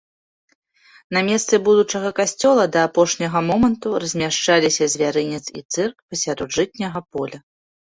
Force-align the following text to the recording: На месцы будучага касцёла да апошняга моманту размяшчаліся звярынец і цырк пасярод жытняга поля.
На 1.17 1.21
месцы 1.27 1.59
будучага 1.67 2.09
касцёла 2.19 2.63
да 2.77 2.87
апошняга 2.89 3.39
моманту 3.51 3.87
размяшчаліся 4.05 4.83
звярынец 4.97 5.45
і 5.57 5.61
цырк 5.77 5.95
пасярод 6.11 6.49
жытняга 6.61 6.99
поля. 7.15 7.37